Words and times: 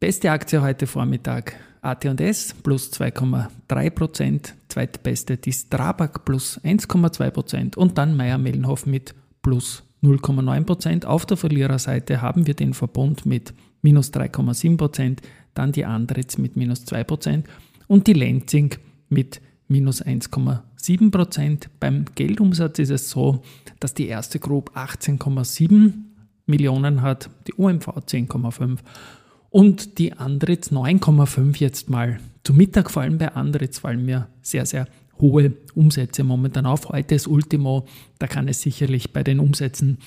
Beste 0.00 0.30
Aktie 0.30 0.62
heute 0.62 0.86
Vormittag 0.86 1.54
AT&S 1.82 2.54
plus 2.62 2.90
2,3 2.92 3.90
Prozent, 3.90 4.54
zweitbeste 4.68 5.36
die 5.36 5.52
Strabag 5.52 6.24
plus 6.24 6.58
1,2 6.64 7.30
Prozent 7.30 7.76
und 7.76 7.98
dann 7.98 8.16
Meier-Mellenhof 8.16 8.86
mit 8.86 9.14
plus 9.42 9.82
0,9 10.02 10.64
Prozent. 10.64 11.06
Auf 11.06 11.26
der 11.26 11.36
Verliererseite 11.36 12.20
haben 12.20 12.46
wir 12.46 12.54
den 12.54 12.74
Verbund 12.74 13.24
mit 13.26 13.54
minus 13.82 14.12
3,7 14.12 14.76
Prozent, 14.76 15.22
dann 15.54 15.72
die 15.72 15.84
Andritz 15.84 16.38
mit 16.38 16.56
minus 16.56 16.84
2% 16.86 17.44
und 17.86 18.06
die 18.06 18.12
Lenzing 18.12 18.74
mit 19.08 19.40
minus 19.68 20.04
1,7%. 20.04 21.66
Beim 21.80 22.04
Geldumsatz 22.14 22.78
ist 22.78 22.90
es 22.90 23.10
so, 23.10 23.42
dass 23.80 23.94
die 23.94 24.06
erste 24.06 24.38
Group 24.38 24.76
18,7 24.76 25.92
Millionen 26.46 27.02
hat, 27.02 27.30
die 27.46 27.54
OMV 27.54 27.88
10,5 27.88 28.78
und 29.50 29.98
die 29.98 30.14
Andritz 30.14 30.72
9,5 30.72 31.58
jetzt 31.58 31.90
mal. 31.90 32.18
Zu 32.42 32.54
Mittag 32.54 32.90
vor 32.90 33.02
allem 33.02 33.18
bei 33.18 33.32
Andritz 33.32 33.78
fallen 33.78 34.04
mir 34.04 34.28
sehr, 34.40 34.66
sehr 34.66 34.86
hohe 35.20 35.52
Umsätze 35.74 36.24
momentan 36.24 36.66
auf. 36.66 36.88
Heute 36.88 37.14
ist 37.14 37.26
Ultimo, 37.26 37.86
da 38.18 38.26
kann 38.26 38.48
es 38.48 38.60
sicherlich 38.60 39.12
bei 39.12 39.22
den 39.22 39.40
Umsätzen 39.40 39.98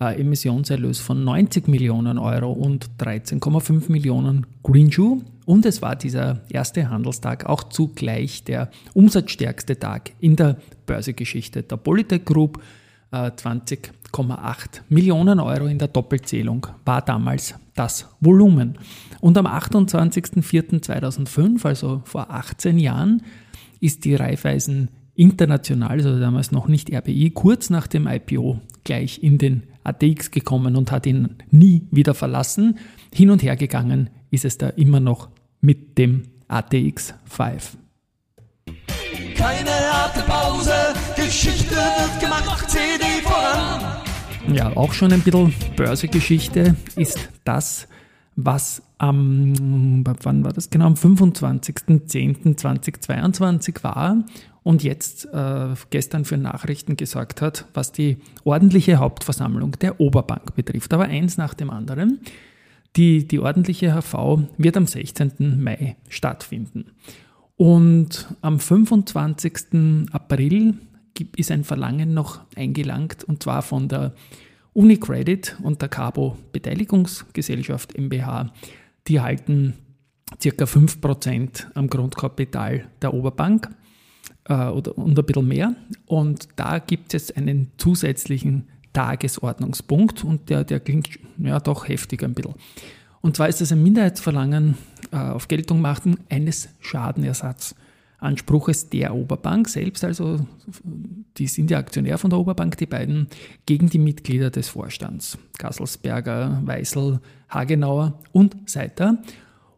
Äh, 0.01 0.21
Emissionserlös 0.21 1.01
von 1.01 1.25
90 1.25 1.67
Millionen 1.67 2.19
Euro 2.19 2.53
und 2.53 2.89
13,5 3.01 3.91
Millionen 3.91 4.47
Greenshoe. 4.63 5.23
Und 5.45 5.67
es 5.67 5.83
war 5.83 5.97
dieser 5.97 6.39
erste 6.51 6.89
Handelstag 6.89 7.47
auch 7.47 7.65
zugleich 7.65 8.45
der 8.45 8.71
umsatzstärkste 8.95 9.77
Tag 9.77 10.13
in 10.21 10.37
der 10.37 10.59
Börsegeschichte 10.87 11.65
der 11.65 11.79
Polytech 11.79 12.25
Group. 12.25 12.63
20,8 13.11 13.89
äh, 14.29 14.81
Millionen 14.91 15.41
Euro 15.41 15.67
in 15.67 15.79
der 15.79 15.89
Doppelzählung 15.89 16.69
war 16.85 17.03
damals 17.03 17.55
das 17.75 18.07
Volumen. 18.21 18.79
Und 19.21 19.37
am 19.39 19.47
28.04.2005, 19.47 21.67
also 21.67 22.03
vor 22.05 22.31
18 22.31 22.79
Jahren, 22.79 23.23
ist 23.81 24.05
die 24.05 24.15
Raiffeisen 24.15 24.91
International, 25.19 25.91
also 25.91 26.21
damals 26.21 26.53
noch 26.53 26.69
nicht 26.69 26.95
RBI, 26.95 27.31
kurz 27.31 27.71
nach 27.71 27.89
dem 27.89 28.07
IPO 28.07 28.61
gleich 28.85 29.21
in 29.23 29.37
den 29.37 29.65
ATX 29.83 30.31
gekommen 30.31 30.77
und 30.77 30.93
hat 30.93 31.07
ihn 31.07 31.31
nie 31.51 31.87
wieder 31.91 32.15
verlassen. 32.15 32.79
Hin 33.13 33.31
und 33.31 33.43
her 33.43 33.57
gegangen 33.57 34.11
ist 34.31 34.45
es 34.45 34.59
da 34.59 34.69
immer 34.69 35.01
noch 35.01 35.29
mit 35.61 35.99
dem 35.99 36.23
ATX 36.47 37.15
5. 37.25 37.77
Keine 39.35 39.71
harte 39.71 40.21
Pause, 40.21 40.73
Geschichte 41.17 41.75
wird 41.75 42.21
gemacht, 42.21 42.71
CD 42.71 43.05
voran. 43.25 44.55
Ja, 44.55 44.77
auch 44.77 44.93
schon 44.93 45.13
ein 45.13 45.21
bisschen 45.21 45.53
Börsegeschichte 45.77 46.77
ist 46.95 47.29
das, 47.45 47.89
was 48.37 48.83
am, 48.99 50.05
wann 50.05 50.45
war 50.45 50.53
das 50.53 50.69
genau, 50.71 50.87
am 50.87 50.95
25.10.2022 50.95 53.85
war 53.85 54.25
und 54.63 54.83
jetzt 54.83 55.27
äh, 55.33 55.69
gestern 55.91 56.25
für 56.25 56.37
Nachrichten 56.37 56.97
gesorgt 56.97 57.41
hat, 57.41 57.67
was 57.75 57.93
die 57.93 58.19
ordentliche 58.45 58.99
Hauptversammlung 58.99 59.73
der 59.81 60.01
Oberbank 60.01 60.55
betrifft. 60.55 60.93
Aber 60.93 61.05
eins 61.05 61.39
nach 61.39 61.55
dem 61.55 61.71
anderen. 61.71 62.21
Die, 62.97 63.29
die 63.29 63.39
ordentliche 63.39 63.95
HV 63.95 64.49
wird 64.57 64.77
am 64.77 64.87
16. 64.87 65.63
Mai 65.63 65.97
stattfinden. 66.09 66.87
Und 67.57 68.27
am 68.41 68.59
25. 68.61 70.11
April 70.11 70.75
ist 71.37 71.51
ein 71.51 71.65
Verlangen 71.65 72.15
noch 72.15 72.41
eingelangt, 72.57 73.25
und 73.25 73.43
zwar 73.43 73.63
von 73.63 73.89
der 73.89 74.15
UniCredit 74.75 75.57
und 75.63 75.83
der 75.83 75.89
Cabo 75.89 76.37
Beteiligungsgesellschaft 76.53 77.99
MBH. 77.99 78.53
Die 79.09 79.21
halten 79.21 79.75
ca. 80.31 80.65
5% 80.65 81.67
am 81.75 81.89
Grundkapital 81.89 82.87
der 83.01 83.15
Oberbank 83.15 83.71
äh, 84.45 84.67
oder, 84.67 84.97
und 84.99 85.19
ein 85.19 85.25
bisschen 85.25 85.49
mehr. 85.49 85.75
Und 86.07 86.49
da 86.57 86.79
gibt 86.79 87.15
es 87.15 87.35
einen 87.35 87.73
zusätzlichen 87.79 88.69
Tagesordnungspunkt 88.93 90.25
und 90.25 90.51
der, 90.51 90.65
der 90.65 90.81
klingt 90.81 91.19
ja 91.39 91.61
doch 91.61 91.89
heftig 91.89 92.23
ein 92.23 92.35
bisschen. 92.35 92.55
Und 93.21 93.37
zwar 93.37 93.49
ist 93.49 93.61
es 93.61 93.73
ein 93.73 93.83
Minderheitsverlangen 93.83 94.77
äh, 95.13 95.17
auf 95.17 95.49
Geltung 95.49 95.81
machen 95.81 96.19
eines 96.29 96.69
Schadenersatzanspruches 98.19 98.91
der 98.91 99.15
Oberbank 99.15 99.69
selbst, 99.69 100.05
also 100.05 100.41
die 101.37 101.47
sind 101.47 101.71
ja 101.71 101.79
Aktionär 101.79 102.19
von 102.19 102.31
der 102.31 102.39
Oberbank, 102.39 102.77
die 102.77 102.87
beiden, 102.87 103.29
gegen 103.67 103.89
die 103.89 103.99
Mitglieder 103.99 104.51
des 104.51 104.69
Vorstands, 104.69 105.39
Gasselsberger, 105.59 106.61
Weißel, 106.65 107.21
Hagenauer 107.49 108.19
und 108.33 108.57
Seiter. 108.69 109.19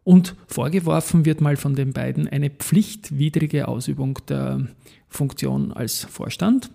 Und 0.03 0.35
vorgeworfen 0.47 1.25
wird 1.25 1.41
mal 1.41 1.55
von 1.55 1.75
den 1.75 1.93
beiden 1.93 2.27
eine 2.27 2.49
pflichtwidrige 2.49 3.67
Ausübung 3.67 4.17
der 4.27 4.67
Funktion 5.07 5.71
als 5.71 6.05
Vorstand 6.05 6.71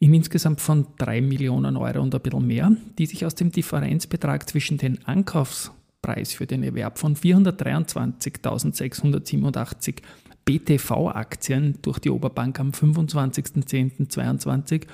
in 0.00 0.12
insgesamt 0.12 0.60
von 0.60 0.88
3 0.98 1.20
Millionen 1.20 1.76
Euro 1.76 2.02
und 2.02 2.12
ein 2.14 2.20
bisschen 2.20 2.46
mehr, 2.46 2.72
die 2.98 3.06
sich 3.06 3.24
aus 3.24 3.36
dem 3.36 3.52
Differenzbetrag 3.52 4.48
zwischen 4.48 4.76
den 4.76 5.06
Ankaufspreis 5.06 6.34
für 6.34 6.46
den 6.46 6.64
Erwerb 6.64 6.98
von 6.98 7.14
423.687 7.14 10.02
BTV-Aktien 10.44 11.78
durch 11.82 11.98
die 11.98 12.10
Oberbank 12.10 12.60
am 12.60 12.70
25.10.22 12.70 14.86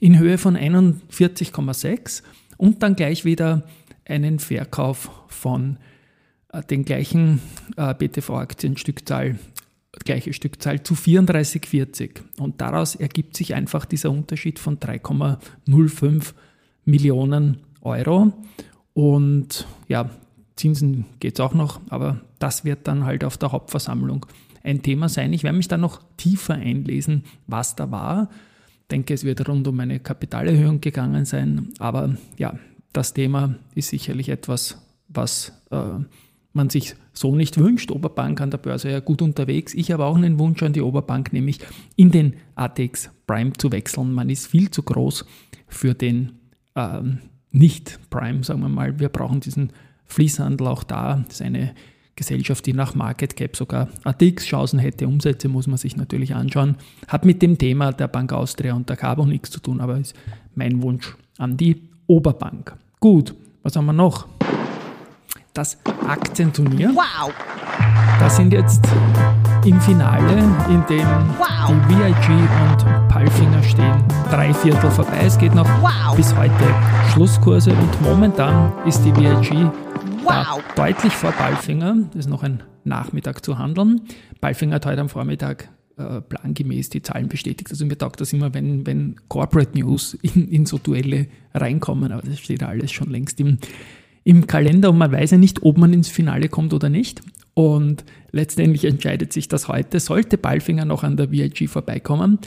in 0.00 0.18
Höhe 0.18 0.38
von 0.38 0.56
41,6 0.56 2.22
und 2.56 2.82
dann 2.82 2.96
gleich 2.96 3.24
wieder 3.24 3.62
einen 4.04 4.38
Verkauf 4.38 5.10
von 5.28 5.78
äh, 6.52 6.62
den 6.62 6.84
gleichen 6.84 7.40
äh, 7.76 7.94
BTV-Aktienstückzahl 7.94 9.38
gleiche 10.04 10.32
Stückzahl 10.32 10.82
zu 10.82 10.94
34,40. 10.94 12.20
Und 12.38 12.60
daraus 12.60 12.94
ergibt 12.94 13.36
sich 13.36 13.54
einfach 13.54 13.86
dieser 13.86 14.10
Unterschied 14.10 14.58
von 14.58 14.78
3,05 14.78 16.34
Millionen 16.84 17.58
Euro. 17.80 18.32
Und 18.92 19.66
ja, 19.88 20.10
Zinsen 20.56 21.06
geht 21.20 21.34
es 21.34 21.40
auch 21.40 21.54
noch, 21.54 21.80
aber 21.88 22.20
das 22.38 22.64
wird 22.64 22.86
dann 22.88 23.04
halt 23.04 23.24
auf 23.24 23.36
der 23.36 23.52
Hauptversammlung 23.52 24.26
ein 24.66 24.82
Thema 24.82 25.08
sein. 25.08 25.32
Ich 25.32 25.44
werde 25.44 25.56
mich 25.56 25.68
dann 25.68 25.80
noch 25.80 26.02
tiefer 26.16 26.54
einlesen, 26.54 27.24
was 27.46 27.76
da 27.76 27.90
war. 27.90 28.28
Ich 28.82 28.88
denke, 28.88 29.14
es 29.14 29.24
wird 29.24 29.48
rund 29.48 29.66
um 29.68 29.80
eine 29.80 30.00
Kapitalerhöhung 30.00 30.80
gegangen 30.80 31.24
sein. 31.24 31.72
Aber 31.78 32.16
ja, 32.36 32.58
das 32.92 33.14
Thema 33.14 33.54
ist 33.74 33.88
sicherlich 33.88 34.28
etwas, 34.28 34.82
was 35.08 35.52
äh, 35.70 36.00
man 36.52 36.70
sich 36.70 36.94
so 37.12 37.34
nicht 37.36 37.58
wünscht. 37.58 37.90
Oberbank 37.90 38.40
an 38.40 38.50
der 38.50 38.58
Börse 38.58 38.90
ja 38.90 39.00
gut 39.00 39.22
unterwegs. 39.22 39.74
Ich 39.74 39.92
habe 39.92 40.04
auch 40.04 40.16
einen 40.16 40.38
Wunsch 40.38 40.62
an 40.62 40.72
die 40.72 40.82
Oberbank, 40.82 41.32
nämlich 41.32 41.60
in 41.94 42.10
den 42.10 42.34
ATX 42.56 43.10
Prime 43.26 43.52
zu 43.52 43.72
wechseln. 43.72 44.12
Man 44.12 44.30
ist 44.30 44.46
viel 44.46 44.70
zu 44.70 44.82
groß 44.82 45.24
für 45.68 45.94
den 45.94 46.32
ähm, 46.74 47.18
Nicht-Prime, 47.52 48.44
sagen 48.44 48.60
wir 48.60 48.68
mal. 48.68 48.98
Wir 48.98 49.08
brauchen 49.08 49.40
diesen 49.40 49.72
Fließhandel 50.06 50.66
auch 50.66 50.82
da. 50.82 51.24
Das 51.26 51.36
ist 51.36 51.42
eine 51.42 51.74
Gesellschaft, 52.16 52.64
die 52.66 52.72
nach 52.72 52.94
Market 52.94 53.36
Cap 53.36 53.56
sogar 53.56 53.88
ATX-Chancen 54.04 54.78
hätte. 54.78 55.06
Umsätze 55.06 55.48
muss 55.48 55.66
man 55.66 55.76
sich 55.76 55.96
natürlich 55.96 56.34
anschauen. 56.34 56.76
Hat 57.08 57.24
mit 57.24 57.42
dem 57.42 57.58
Thema 57.58 57.92
der 57.92 58.08
Bank 58.08 58.32
Austria 58.32 58.74
und 58.74 58.88
der 58.88 58.96
Carbon 58.96 59.28
nichts 59.28 59.50
zu 59.50 59.60
tun, 59.60 59.80
aber 59.80 59.98
ist 59.98 60.14
mein 60.54 60.82
Wunsch 60.82 61.14
an 61.38 61.56
die 61.56 61.82
Oberbank. 62.06 62.74
Gut, 63.00 63.34
was 63.62 63.76
haben 63.76 63.86
wir 63.86 63.92
noch? 63.92 64.26
Das 65.52 65.78
Aktienturnier. 66.06 66.90
Wow! 66.94 67.32
Da 68.18 68.30
sind 68.30 68.52
jetzt 68.52 68.82
im 69.64 69.80
Finale, 69.80 70.38
in 70.68 70.84
dem 70.88 71.06
wow. 71.38 71.68
die 71.68 71.94
VIG 71.94 72.48
und 72.62 73.08
Palfinger 73.08 73.62
stehen, 73.62 74.04
drei 74.30 74.54
Viertel 74.54 74.90
vorbei. 74.90 75.18
Es 75.22 75.36
geht 75.36 75.54
noch 75.54 75.68
wow. 75.82 76.16
bis 76.16 76.34
heute 76.34 76.54
Schlusskurse 77.12 77.72
und 77.72 78.02
momentan 78.02 78.72
ist 78.86 79.04
die 79.04 79.14
VIG 79.14 79.70
wow. 80.26 80.62
deutlich 80.74 81.12
vor 81.12 81.32
Balfinger. 81.32 81.96
Das 82.12 82.26
ist 82.26 82.28
noch 82.28 82.42
ein 82.42 82.62
Nachmittag 82.84 83.44
zu 83.44 83.58
handeln. 83.58 84.02
Balfinger 84.40 84.76
hat 84.76 84.86
heute 84.86 85.00
am 85.00 85.08
Vormittag 85.08 85.68
äh, 85.96 86.20
plangemäß 86.20 86.90
die 86.90 87.02
Zahlen 87.02 87.28
bestätigt. 87.28 87.70
Also 87.70 87.86
mir 87.86 87.96
taugt 87.96 88.20
das 88.20 88.32
immer, 88.32 88.52
wenn, 88.54 88.86
wenn 88.86 89.16
Corporate 89.28 89.78
News 89.78 90.14
in, 90.22 90.48
in 90.48 90.66
so 90.66 90.78
Duelle 90.78 91.28
reinkommen, 91.54 92.12
aber 92.12 92.22
das 92.22 92.38
steht 92.38 92.62
alles 92.62 92.92
schon 92.92 93.10
längst 93.10 93.40
im, 93.40 93.58
im 94.24 94.46
Kalender 94.46 94.90
und 94.90 94.98
man 94.98 95.12
weiß 95.12 95.32
ja 95.32 95.38
nicht, 95.38 95.62
ob 95.62 95.78
man 95.78 95.92
ins 95.92 96.08
Finale 96.08 96.48
kommt 96.48 96.74
oder 96.74 96.88
nicht. 96.88 97.22
Und 97.54 98.04
letztendlich 98.32 98.84
entscheidet 98.84 99.32
sich 99.32 99.48
das 99.48 99.68
heute. 99.68 99.98
Sollte 99.98 100.36
Balfinger 100.36 100.84
noch 100.84 101.02
an 101.02 101.16
der 101.16 101.30
VIG 101.30 101.68
vorbeikommen, 101.68 102.38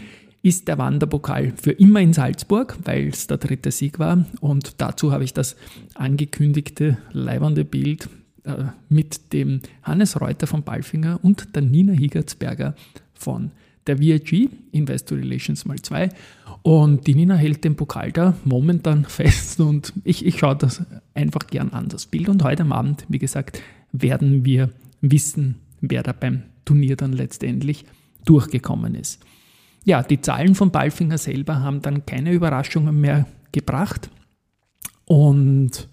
ist 0.41 0.67
der 0.67 0.77
Wanderpokal 0.77 1.53
für 1.61 1.71
immer 1.71 1.99
in 1.99 2.13
Salzburg, 2.13 2.77
weil 2.85 3.09
es 3.09 3.27
der 3.27 3.37
dritte 3.37 3.71
Sieg 3.71 3.99
war. 3.99 4.25
Und 4.39 4.81
dazu 4.81 5.11
habe 5.11 5.23
ich 5.23 5.33
das 5.33 5.55
angekündigte 5.95 6.97
leibernde 7.11 7.65
Bild 7.65 8.09
äh, 8.43 8.65
mit 8.87 9.33
dem 9.33 9.61
Hannes 9.83 10.19
Reuter 10.19 10.47
von 10.47 10.63
Balfinger 10.63 11.19
und 11.21 11.55
der 11.55 11.61
Nina 11.61 11.93
Higertsberger 11.93 12.75
von 13.13 13.51
der 13.87 13.99
VIG, 13.99 14.49
Investor 14.71 15.17
Relations 15.17 15.65
mal 15.65 15.81
zwei. 15.81 16.09
Und 16.61 17.07
die 17.07 17.15
Nina 17.15 17.35
hält 17.35 17.63
den 17.63 17.75
Pokal 17.75 18.11
da 18.11 18.35
momentan 18.45 19.05
fest 19.09 19.59
und 19.59 19.93
ich, 20.03 20.25
ich 20.25 20.39
schaue 20.39 20.55
das 20.55 20.83
einfach 21.13 21.47
gern 21.47 21.69
an, 21.69 21.89
das 21.89 22.05
Bild. 22.05 22.29
Und 22.29 22.43
heute 22.43 22.65
Abend, 22.65 23.05
wie 23.09 23.19
gesagt, 23.19 23.61
werden 23.91 24.45
wir 24.45 24.69
wissen, 25.01 25.55
wer 25.81 26.03
da 26.03 26.11
beim 26.13 26.43
Turnier 26.65 26.95
dann 26.95 27.13
letztendlich 27.13 27.85
durchgekommen 28.25 28.95
ist. 28.95 29.19
Ja, 29.89 30.03
die 30.03 30.21
Zahlen 30.21 30.53
von 30.53 30.69
Balfinger 30.69 31.17
selber 31.17 31.61
haben 31.61 31.81
dann 31.81 32.05
keine 32.05 32.31
Überraschungen 32.31 33.01
mehr 33.01 33.25
gebracht. 33.51 34.11
Und 35.05 35.89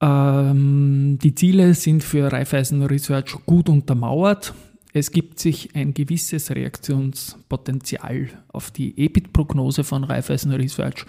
ähm, 0.00 1.18
die 1.20 1.34
Ziele 1.34 1.74
sind 1.74 2.04
für 2.04 2.30
Raiffeisen 2.30 2.84
Research 2.84 3.36
gut 3.46 3.68
untermauert. 3.68 4.54
Es 4.92 5.10
gibt 5.10 5.40
sich 5.40 5.74
ein 5.74 5.92
gewisses 5.92 6.52
Reaktionspotenzial 6.52 8.28
auf 8.46 8.70
die 8.70 8.96
EBIT-Prognose 8.96 9.82
von 9.82 10.04
Raiffeisen 10.04 10.52
Research 10.52 11.04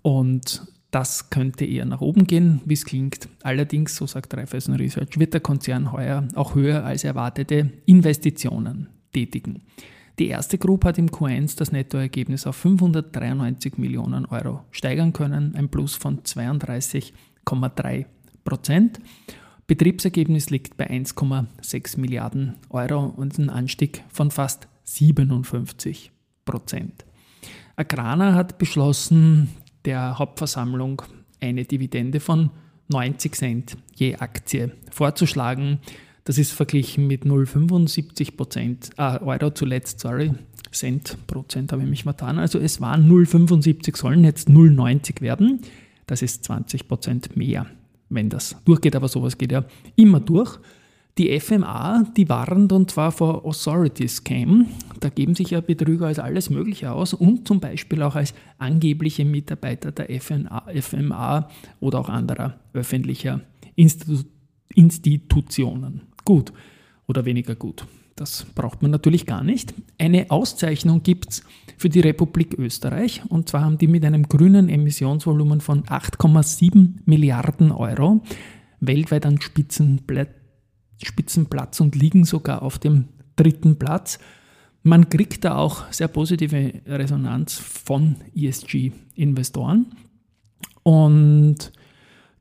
und 0.00 0.62
das 0.90 1.28
könnte 1.28 1.66
eher 1.66 1.84
nach 1.84 2.00
oben 2.00 2.26
gehen, 2.26 2.62
wie 2.64 2.72
es 2.72 2.86
klingt. 2.86 3.28
Allerdings, 3.42 3.94
so 3.94 4.06
sagt 4.06 4.32
Raiffeisen 4.32 4.74
Research, 4.74 5.18
wird 5.18 5.34
der 5.34 5.42
Konzern 5.42 5.92
heuer 5.92 6.26
auch 6.34 6.54
höher 6.54 6.82
als 6.86 7.04
erwartete 7.04 7.72
Investitionen 7.84 8.88
tätigen. 9.12 9.60
Die 10.18 10.26
erste 10.26 10.58
Group 10.58 10.84
hat 10.84 10.98
im 10.98 11.10
Q1 11.10 11.56
das 11.56 11.70
Nettoergebnis 11.70 12.46
auf 12.46 12.56
593 12.56 13.78
Millionen 13.78 14.26
Euro 14.26 14.64
steigern 14.72 15.12
können, 15.12 15.54
ein 15.54 15.68
Plus 15.68 15.94
von 15.94 16.22
32,3 16.22 18.06
Prozent. 18.44 18.98
Betriebsergebnis 19.68 20.50
liegt 20.50 20.76
bei 20.76 20.90
1,6 20.90 22.00
Milliarden 22.00 22.56
Euro 22.70 23.04
und 23.04 23.38
ein 23.38 23.48
Anstieg 23.48 24.02
von 24.08 24.32
fast 24.32 24.66
57 24.84 26.10
Prozent. 26.44 27.04
Agrana 27.76 28.34
hat 28.34 28.58
beschlossen, 28.58 29.50
der 29.84 30.18
Hauptversammlung 30.18 31.02
eine 31.40 31.64
Dividende 31.64 32.18
von 32.18 32.50
90 32.88 33.34
Cent 33.34 33.76
je 33.94 34.16
Aktie 34.16 34.72
vorzuschlagen. 34.90 35.78
Das 36.28 36.36
ist 36.36 36.52
verglichen 36.52 37.06
mit 37.06 37.24
0,75 37.24 38.36
Prozent, 38.36 38.90
äh, 38.98 39.18
Euro 39.20 39.48
zuletzt, 39.48 40.00
sorry, 40.00 40.34
Cent 40.72 41.16
Prozent 41.26 41.72
habe 41.72 41.84
ich 41.84 41.88
mich 41.88 42.02
vertan. 42.02 42.38
Also 42.38 42.58
es 42.58 42.82
waren 42.82 43.10
0,75, 43.10 43.96
sollen 43.96 44.24
jetzt 44.24 44.50
0,90 44.50 45.22
werden. 45.22 45.60
Das 46.06 46.20
ist 46.20 46.44
20 46.44 46.86
Prozent 46.86 47.34
mehr, 47.34 47.64
wenn 48.10 48.28
das 48.28 48.56
durchgeht, 48.66 48.94
aber 48.94 49.08
sowas 49.08 49.38
geht 49.38 49.52
ja 49.52 49.64
immer 49.96 50.20
durch. 50.20 50.58
Die 51.16 51.40
FMA, 51.40 52.04
die 52.14 52.28
warnt 52.28 52.72
und 52.72 52.90
zwar 52.90 53.10
vor 53.10 53.46
Authority 53.46 54.06
Scam. 54.06 54.66
Da 55.00 55.08
geben 55.08 55.34
sich 55.34 55.48
ja 55.48 55.62
Betrüger 55.62 56.08
als 56.08 56.18
alles 56.18 56.50
Mögliche 56.50 56.92
aus 56.92 57.14
und 57.14 57.48
zum 57.48 57.58
Beispiel 57.58 58.02
auch 58.02 58.16
als 58.16 58.34
angebliche 58.58 59.24
Mitarbeiter 59.24 59.92
der 59.92 60.10
FNA, 60.20 60.66
FMA 60.78 61.48
oder 61.80 62.00
auch 62.00 62.10
anderer 62.10 62.60
öffentlicher 62.74 63.40
Institu 63.76 64.24
Institutionen 64.74 66.02
gut 66.28 66.52
oder 67.06 67.24
weniger 67.24 67.54
gut. 67.54 67.86
Das 68.14 68.44
braucht 68.54 68.82
man 68.82 68.90
natürlich 68.90 69.24
gar 69.24 69.42
nicht. 69.42 69.72
Eine 69.96 70.30
Auszeichnung 70.30 71.02
gibt 71.02 71.30
es 71.30 71.42
für 71.78 71.88
die 71.88 72.00
Republik 72.00 72.58
Österreich. 72.58 73.22
Und 73.30 73.48
zwar 73.48 73.62
haben 73.62 73.78
die 73.78 73.86
mit 73.86 74.04
einem 74.04 74.24
grünen 74.24 74.68
Emissionsvolumen 74.68 75.62
von 75.62 75.84
8,7 75.84 76.96
Milliarden 77.06 77.72
Euro 77.72 78.20
weltweit 78.80 79.24
an 79.24 79.40
Spitzenplatz 79.40 80.28
und 81.80 81.96
liegen 81.96 82.26
sogar 82.26 82.60
auf 82.60 82.78
dem 82.78 83.06
dritten 83.36 83.78
Platz. 83.78 84.18
Man 84.82 85.08
kriegt 85.08 85.46
da 85.46 85.56
auch 85.56 85.90
sehr 85.90 86.08
positive 86.08 86.74
Resonanz 86.84 87.54
von 87.54 88.16
ESG-Investoren. 88.34 89.86
Und 90.82 91.72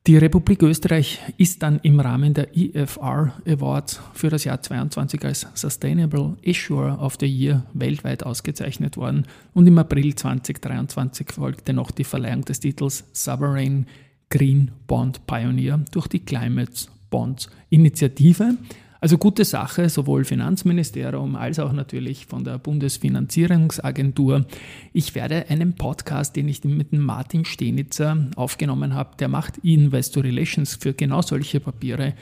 die 0.08 0.16
Republik 0.16 0.64
Österreich 0.64 1.20
ist 1.36 1.62
dann 1.62 1.80
im 1.84 2.00
Rahmen 2.00 2.34
der 2.34 2.56
EFR 2.56 3.34
Awards 3.46 4.00
für 4.14 4.30
das 4.30 4.46
Jahr 4.46 4.62
2022 4.62 5.26
als 5.26 5.48
Sustainable 5.54 6.38
Issuer 6.44 6.98
of 7.02 7.18
the 7.20 7.26
Year 7.26 7.66
weltweit 7.74 8.24
ausgezeichnet 8.24 8.96
worden. 8.96 9.26
Und 9.54 9.68
im 9.68 9.78
April 9.78 10.16
2023 10.16 11.34
folgte 11.34 11.74
noch 11.74 11.92
die 11.92 12.06
Verleihung 12.06 12.46
des 12.46 12.62
Titels 12.62 13.04
Sovereign 13.12 13.86
Green 14.30 14.72
Bond 14.88 15.28
Pioneer 15.28 15.82
durch 15.92 16.08
die 16.08 16.20
Climate 16.20 16.88
Bonds 17.10 17.50
Initiative 17.70 18.56
also 19.00 19.18
gute 19.18 19.46
Sache, 19.46 19.90
sowohl 19.90 20.26
Finanzministerium 20.26 21.36
als 21.36 21.60
auch 21.60 21.72
natürlich 21.72 22.26
von 22.26 22.44
der 22.44 22.58
Bundesfinanzierungsagentur. 22.58 24.46
Ich 24.94 25.14
werde 25.16 25.46
einen 25.50 25.74
Podcast, 25.74 26.36
den 26.36 26.48
ich 26.48 26.64
mit 26.64 26.92
dem 26.92 27.02
Martin 27.02 27.46
Stenitzer 27.46 28.18
aufgenommen 28.36 28.94
habe, 28.94 29.16
der 29.18 29.28
macht 29.28 29.60
Investor 29.60 30.24
Relations 30.24 30.76
für 30.76 30.94
genau 30.94 31.22
solche 31.22 31.60
Papiere 31.60 32.14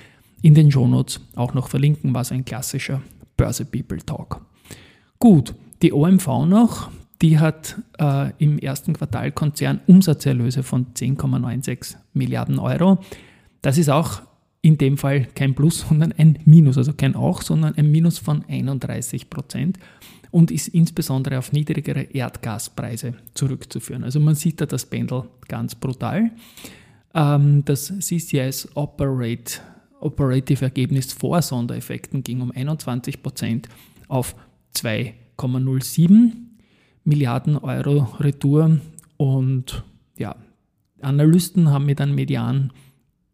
in 0.42 0.54
den 0.54 0.72
Shownotes 0.72 1.22
auch 1.36 1.54
noch 1.54 1.70
verlinken, 1.70 2.14
war 2.14 2.24
so 2.24 2.36
ein 2.36 2.46
klassischer 2.46 3.02
Börse 3.38 3.66
People 3.66 3.98
Talk. 3.98 4.42
Gut, 5.20 5.56
die 5.82 5.94
OMV 5.94 6.28
noch, 6.46 6.92
die 7.22 7.40
hat 7.40 7.78
äh, 8.00 8.32
im 8.38 8.60
ersten 8.60 8.94
Quartal 8.94 9.32
Konzernumsatzerlöse 9.32 10.64
von 10.64 10.88
10,96 10.94 11.96
Milliarden 12.14 12.60
Euro. 12.60 13.00
Das 13.62 13.78
ist 13.78 13.90
auch 13.90 14.22
in 14.66 14.80
dem 14.80 14.98
Fall 14.98 15.28
kein 15.36 15.54
Plus, 15.54 15.86
sondern 15.88 16.12
ein 16.14 16.40
Minus, 16.46 16.80
also 16.80 16.92
kein 16.92 17.16
Auch, 17.16 17.44
sondern 17.44 17.76
ein 17.76 17.92
Minus 17.92 18.18
von 18.18 18.44
31 18.48 19.30
Prozent 19.30 19.78
und 20.32 20.50
ist 20.50 20.70
insbesondere 20.70 21.38
auf 21.38 21.52
niedrigere 21.52 22.02
Erdgaspreise 22.02 23.14
zurückzuführen. 23.36 24.04
Also 24.04 24.20
man 24.20 24.34
sieht 24.34 24.60
da 24.60 24.66
das 24.66 24.88
Pendel 24.88 25.26
ganz 25.48 25.76
brutal. 25.76 26.32
Ähm, 27.14 27.64
das 27.64 27.94
CCS 28.00 28.76
Operate, 28.76 29.62
Operative 30.00 30.66
Ergebnis 30.66 31.14
vor 31.14 31.44
Sondereffekten 31.44 32.24
ging 32.24 32.42
um 32.42 32.52
21 32.52 33.22
Prozent 33.22 33.70
auf 34.08 34.36
2,07 34.76 36.32
Milliarden 37.04 37.58
Euro 37.60 38.08
Retour 38.20 38.80
und 39.18 39.84
ja, 40.18 40.36
Analysten 41.02 41.70
haben 41.70 41.86
mit 41.86 42.02
einem 42.02 42.16
Median 42.16 42.72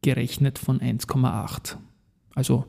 gerechnet 0.01 0.60
von 0.60 0.79
1,8. 0.79 1.77
Also 2.34 2.65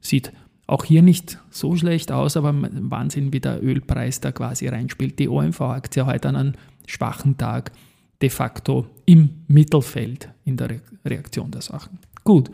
sieht 0.00 0.32
auch 0.66 0.84
hier 0.84 1.02
nicht 1.02 1.38
so 1.50 1.76
schlecht 1.76 2.12
aus, 2.12 2.36
aber 2.36 2.54
Wahnsinn, 2.54 3.32
wie 3.32 3.40
der 3.40 3.62
Ölpreis 3.62 4.20
da 4.20 4.32
quasi 4.32 4.68
reinspielt. 4.68 5.18
Die 5.18 5.28
OMV-Aktie 5.28 6.06
heute 6.06 6.28
an 6.28 6.36
einem 6.36 6.52
schwachen 6.86 7.36
Tag 7.36 7.72
de 8.20 8.30
facto 8.30 8.86
im 9.04 9.44
Mittelfeld 9.48 10.30
in 10.44 10.56
der 10.56 10.80
Reaktion 11.04 11.50
der 11.50 11.62
Sachen. 11.62 11.98
Gut. 12.24 12.50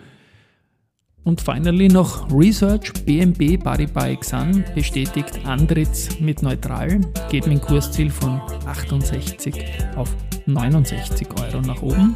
Und 1.25 1.41
finally 1.41 1.89
noch 1.89 2.31
Research. 2.33 2.93
BNB 3.05 3.63
Paribas 3.63 4.07
Exan 4.07 4.65
bestätigt 4.75 5.41
Andritz 5.45 6.19
mit 6.21 6.43
neutral, 6.43 7.01
geht 7.31 7.47
mit 7.47 7.59
dem 7.59 7.61
Kursziel 7.61 8.11
von 8.11 8.41
68 8.67 9.55
auf 9.97 10.09
69 10.47 11.29
Euro 11.41 11.61
nach 11.61 11.83
oben. 11.83 12.15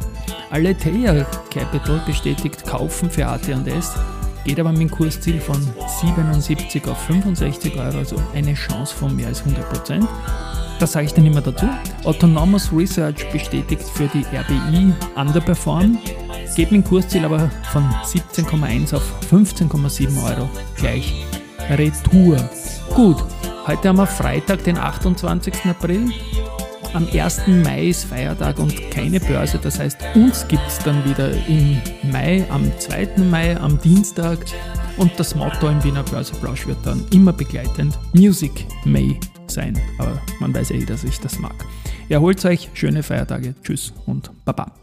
Aletheia 0.49 1.25
Capital 1.51 2.01
bestätigt 2.05 2.65
Kaufen 2.65 3.09
für 3.09 3.27
AT&S, 3.27 3.93
geht 4.45 4.59
aber 4.59 4.71
mit 4.71 4.81
dem 4.81 4.91
Kursziel 4.91 5.39
von 5.39 5.57
77 6.01 6.87
auf 6.87 6.97
65 7.03 7.75
Euro, 7.77 7.99
also 7.99 8.15
eine 8.33 8.53
Chance 8.55 8.95
von 8.95 9.15
mehr 9.15 9.27
als 9.27 9.41
100 9.41 9.69
Prozent. 9.69 10.07
Das 10.79 10.93
sage 10.93 11.05
ich 11.05 11.13
dann 11.13 11.25
immer 11.25 11.41
dazu. 11.41 11.67
Autonomous 12.03 12.71
Research 12.73 13.31
bestätigt 13.31 13.83
für 13.83 14.07
die 14.07 14.25
RBI 14.35 14.93
Underperform, 15.15 15.97
geht 16.55 16.71
dem 16.71 16.83
Kursziel 16.83 17.25
aber 17.25 17.49
von 17.71 17.83
17,1 18.03 18.95
auf 18.95 19.03
15,7 19.31 20.23
Euro 20.23 20.49
gleich 20.75 21.25
Retour. 21.69 22.37
Gut, 22.93 23.23
heute 23.65 23.89
haben 23.89 23.97
wir 23.97 24.07
Freitag, 24.07 24.63
den 24.63 24.77
28. 24.77 25.53
April. 25.65 26.11
Am 26.93 27.07
1. 27.11 27.47
Mai 27.47 27.87
ist 27.87 28.05
Feiertag 28.05 28.59
und 28.59 28.91
keine 28.91 29.19
Börse. 29.19 29.57
Das 29.57 29.79
heißt, 29.79 29.97
uns 30.13 30.47
gibt 30.47 30.67
es 30.67 30.77
dann 30.79 31.03
wieder 31.05 31.31
im 31.47 31.81
Mai, 32.11 32.45
am 32.49 32.71
2. 32.77 33.17
Mai, 33.29 33.57
am 33.57 33.79
Dienstag. 33.81 34.39
Und 34.97 35.11
das 35.17 35.33
Motto 35.33 35.67
im 35.69 35.83
Wiener 35.83 36.03
Börseplausch 36.03 36.67
wird 36.67 36.85
dann 36.85 37.03
immer 37.11 37.33
begleitend 37.33 37.97
Music 38.13 38.67
May 38.85 39.19
sein. 39.47 39.79
Aber 39.97 40.21
man 40.39 40.53
weiß 40.53 40.69
eh, 40.69 40.85
dass 40.85 41.03
ich 41.03 41.19
das 41.19 41.39
mag. 41.39 41.55
Erholt 42.09 42.45
euch, 42.45 42.69
schöne 42.73 43.01
Feiertage, 43.01 43.55
tschüss 43.63 43.91
und 44.05 44.29
baba. 44.45 44.82